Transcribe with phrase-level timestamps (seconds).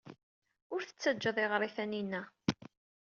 [0.73, 2.21] Ur t-ttajja ad iɣer i Taninna.